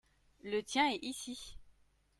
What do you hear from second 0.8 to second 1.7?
est ici.